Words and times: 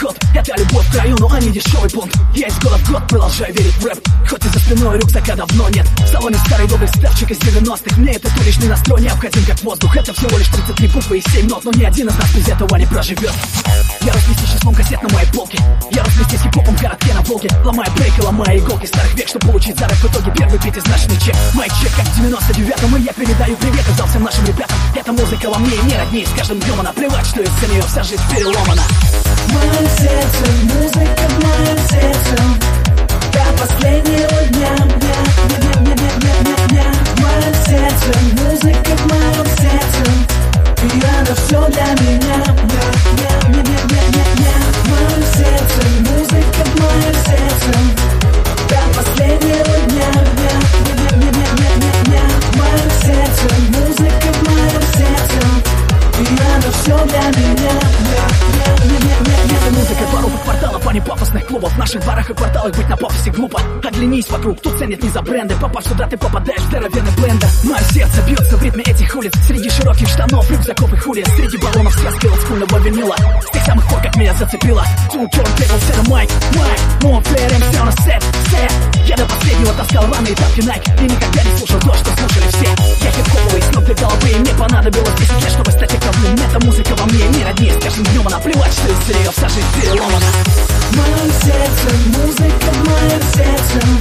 ход 0.00 0.16
Это 0.34 0.54
любовь 0.56 0.90
к 0.90 0.94
району, 0.96 1.28
а 1.30 1.40
не 1.40 1.50
дешевый 1.50 1.90
пункт 1.90 2.16
года 2.62 2.76
в 2.76 2.90
год 2.90 3.08
продолжаю 3.08 3.54
верить 3.54 3.74
в 3.76 3.86
рэп. 3.86 3.98
Хоть 4.28 4.44
и 4.44 4.48
за 4.48 4.58
спиной 4.58 4.98
рюкзака 4.98 5.34
давно 5.36 5.68
нет. 5.70 5.86
В 5.98 6.08
салоне 6.08 6.36
старый 6.46 6.68
добрый 6.68 6.88
ставчик 6.88 7.30
из 7.30 7.38
90-х 7.38 7.96
Мне 7.96 8.12
этот 8.12 8.32
уличный 8.38 8.68
настрой 8.68 9.02
необходим 9.02 9.44
как 9.44 9.62
воздух. 9.62 9.96
Это 9.96 10.12
всего 10.12 10.38
лишь 10.38 10.48
33 10.48 10.88
буквы 10.88 11.18
и 11.18 11.30
7 11.30 11.48
нот 11.48 11.64
Но 11.64 11.72
ни 11.72 11.84
один 11.84 12.08
из 12.08 12.16
нас 12.16 12.34
без 12.34 12.48
этого 12.48 12.76
не 12.76 12.86
проживет 12.86 13.32
Я 14.02 14.12
разнести 14.12 14.46
числом 14.46 14.74
кассет 14.74 15.02
на 15.02 15.08
моей 15.14 15.26
полке. 15.32 15.58
Я 15.90 16.04
разнести 16.04 16.36
с 16.36 16.42
хип-хопом 16.42 16.76
в 16.76 16.80
городке 16.80 17.14
на 17.14 17.22
Волге 17.22 17.48
Ломая 17.64 17.90
брейки, 17.96 18.20
ломая 18.20 18.58
иголки. 18.58 18.86
Старых 18.86 19.14
век 19.14 19.28
Чтобы 19.28 19.46
получить 19.46 19.78
за 19.78 19.88
рэп 19.88 19.98
в 19.98 20.04
итоге 20.06 20.32
первый 20.36 20.58
пятизначный 20.60 21.20
чек. 21.20 21.36
Мой 21.54 21.66
чек 21.80 21.94
как 21.96 22.06
в 22.06 22.20
99-м 22.20 22.96
И 22.96 23.02
я 23.02 23.12
передаю 23.12 23.56
привет 23.56 23.88
отдал 23.88 24.06
всем 24.06 24.22
нашим 24.22 24.44
ребятам 24.44 24.69
Эта 25.10 25.22
музыка 25.22 25.50
во 25.50 25.58
мне 25.58 25.76
не 25.78 25.96
родней 25.96 26.24
С 26.24 26.30
каждым 26.38 26.60
днем 26.60 26.78
она 26.78 26.92
плевать, 26.92 27.26
что 27.26 27.40
из-за 27.40 27.66
нее 27.66 27.82
вся 27.82 28.04
жизнь 28.04 28.22
переломана. 28.30 28.82
В 28.82 29.52
моем 29.52 29.88
сердце, 29.98 30.52
музыка 30.62 31.22
в 31.28 31.42
моем 31.42 31.78
сердце 31.88 32.36
До 33.32 33.60
последнего 33.60 34.42
дня, 34.50 34.76
дня, 34.76 35.18
дня, 35.58 35.72
дня, 35.80 35.94
дня, 35.96 36.10
дня, 36.20 36.34
дня, 36.42 36.66
дня. 36.68 36.92
В 37.16 37.20
моем 37.22 37.54
сердце, 37.66 38.10
музыка 38.40 38.90
в 38.96 39.06
моем 39.10 39.46
сердце 39.58 40.02
И 40.84 41.02
она 41.02 41.34
все 41.34 41.60
для 41.70 41.88
меня, 42.04 42.44
дня, 42.44 42.84
дня, 43.16 43.32
дня, 43.48 43.62
дня, 43.62 43.78
дня, 43.88 44.09
она 56.92 57.04
все 57.06 58.09
а 61.50 61.52
клубов 61.52 61.72
В 61.72 61.78
наших 61.78 62.00
дворах 62.02 62.30
и 62.30 62.34
кварталах 62.34 62.76
быть 62.76 62.88
на 62.88 62.96
пафосе 62.96 63.30
глупо. 63.30 63.60
Оглянись 63.84 64.28
вокруг, 64.30 64.60
тут 64.60 64.78
ценят 64.78 65.02
не 65.02 65.08
за 65.08 65.22
бренды. 65.22 65.54
Попав 65.56 65.84
сюда, 65.84 66.06
ты 66.06 66.16
попадаешь 66.16 66.60
в 66.60 66.66
здоровенный 66.66 67.10
блендер. 67.16 67.48
Мое 67.64 67.80
сердце 67.92 68.22
бьется 68.22 68.56
в 68.56 68.62
ритме 68.62 68.82
этих 68.84 69.14
улиц. 69.16 69.32
Среди 69.46 69.68
широких 69.70 70.08
штанов, 70.08 70.50
рюкзаков 70.50 70.92
и 70.92 70.96
хули 70.96 71.24
Среди 71.36 71.56
баллонов 71.58 71.92
сказки 71.94 72.26
олдскульного 72.26 72.78
винила. 72.78 73.16
С 73.46 73.50
тех 73.52 73.64
самых 73.64 73.88
пор, 73.88 74.00
как 74.00 74.16
меня 74.16 74.34
зацепило. 74.34 74.84
Two 75.12 75.26
turntables 75.30 75.80
mic, 76.08 76.30
mic 76.52 76.80
More 77.02 77.22
player 77.22 77.50
and 77.50 77.70
все 77.70 77.84
на 77.84 77.92
сет, 77.92 78.22
сет 78.50 78.72
Я 79.06 79.16
до 79.16 79.24
последнего 79.26 79.72
таскал 79.74 80.04
раны 80.12 80.28
и 80.28 80.34
тапки 80.34 80.60
Nike. 80.60 81.00
И 81.00 81.04
никогда 81.04 81.42
не 81.42 81.56
слушал 81.56 81.80
то, 81.80 81.94
что 81.94 82.16
слушали 82.16 82.48
все. 82.48 83.04
Я 83.04 83.10
хип-хоповый 83.10 83.62
с 83.62 83.74
ног 83.74 83.84
до 83.84 83.94
головы 83.94 84.28
И 84.30 84.38
мне 84.38 84.54
понадобилось 84.54 85.14
10 85.18 85.42
лет, 85.42 85.52
чтобы 85.52 85.70
стать 85.72 85.90
таковым 85.90 86.34
Эта 86.34 86.64
музыка 86.64 86.94
во 86.96 87.06
мне 87.60 87.72
С 87.72 87.82
каждым 87.82 88.04
днем 88.06 88.26
она 88.26 88.38
плевать, 88.38 88.72
что 88.72 88.88
нее 89.18 89.30
вся 89.30 89.48
жизнь 89.48 89.66
переломана. 89.76 90.26
В 90.90 90.96
моем 90.96 91.32
сердце, 91.42 91.88
музыка 92.18 92.72
в 92.72 92.88
моем 92.88 93.22
сердце 93.34 93.99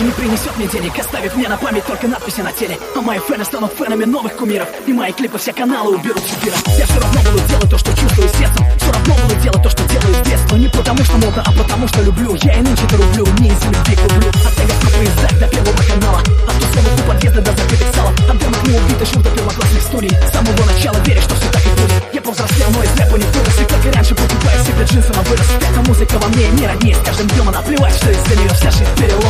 больше 0.00 0.04
не 0.04 0.10
принесет 0.12 0.56
мне 0.56 0.66
денег 0.66 0.98
Оставив 0.98 1.36
мне 1.36 1.48
на 1.48 1.56
память 1.56 1.84
только 1.84 2.08
надписи 2.08 2.40
на 2.40 2.52
теле. 2.52 2.78
А 2.96 3.00
мои 3.00 3.18
фэны 3.18 3.44
станут 3.44 3.72
фэнами 3.72 4.04
новых 4.04 4.36
кумиров 4.36 4.68
И 4.86 4.92
мои 4.92 5.12
клипы 5.12 5.38
все 5.38 5.52
каналы 5.52 5.96
уберут 5.96 6.22
с 6.22 6.78
Я 6.78 6.86
все 6.86 7.00
равно 7.00 7.20
буду 7.20 7.38
делать 7.48 7.70
то, 7.70 7.78
что 7.78 7.92
чувствую 7.96 8.28
сердцем 8.28 8.66
Все 8.78 8.92
равно 8.92 9.14
буду 9.14 9.34
делать 9.40 9.62
то, 9.62 9.70
что 9.70 9.82
делаю 9.84 10.14
с 10.14 10.28
детства. 10.28 10.56
Не 10.56 10.68
потому 10.68 11.04
что 11.04 11.16
модно, 11.16 11.42
а 11.44 11.52
потому 11.52 11.88
что 11.88 12.02
люблю. 12.02 12.34
Я 12.42 12.54
и 12.54 12.60
нынче-то 12.62 12.96
рублю, 12.96 13.26
не 13.38 13.48
из-за 13.48 13.66
любви 13.66 13.96
к 13.96 14.02
рублю 14.02 14.28
От 14.28 14.54
тегов 14.56 14.84
на 14.84 14.90
поездах 14.90 15.38
до 15.38 15.46
первого 15.48 15.82
канала 15.82 16.20
От 16.20 16.54
тусовок 16.54 16.92
у 16.98 17.08
подъезда 17.08 17.40
до 17.42 17.52
закрытых 17.52 17.94
салов 17.94 18.14
От 18.30 18.38
демок 18.38 18.62
не 18.66 18.78
убитых 18.78 19.08
шум 19.08 19.22
до 19.22 19.30
первоклассных 19.30 19.82
студий 19.82 20.10
С 20.10 20.32
самого 20.32 20.64
начала 20.64 20.96
верю, 21.04 21.22
что 21.22 21.34
все 21.34 21.50
так 21.50 21.62
и 21.64 21.68
будет. 21.68 22.04
Я 22.12 22.20
повзрослел, 22.22 22.68
но 22.70 22.82
из 22.82 22.96
рэпа 22.96 23.16
не 23.16 23.24
вырос. 23.24 23.58
И 23.60 23.64
как 23.64 23.86
и 23.86 23.90
раньше 23.90 24.14
покупаю 24.14 24.64
себе 24.64 24.84
джинсы 24.84 25.12
на 25.12 25.22
вырос 25.22 25.46
Эта 25.60 25.80
музыка 25.88 26.18
во 26.18 26.28
мне 26.28 26.48
не 26.48 26.66
роднее 26.66 26.96
С 26.96 27.00
каждым 27.00 27.28
днем 27.28 27.48
она 27.48 27.62
плевать, 27.62 27.94
что 27.94 28.10
из-за 28.10 28.36
нее 28.36 28.50
вся 28.50 28.70
жизнь 28.70 28.94
переломана. 28.96 29.29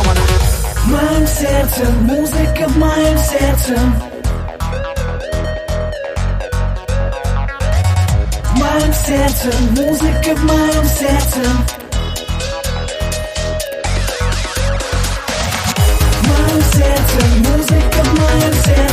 сердце, 1.71 1.91
музыка 2.01 2.67
в 2.67 2.77
моем 2.77 3.17
сердце. 3.17 3.75
В 8.43 8.57
моем 8.57 8.93
сердце, 8.93 9.51
музыка 9.71 10.35
в 10.35 10.43
моем 10.43 10.85
сердце. 10.85 11.41
В 16.11 16.27
моем 16.27 16.61
сердце, 16.73 17.25
музыка 17.49 18.03
в 18.03 18.19
моем 18.19 18.53
сердце. 18.63 18.90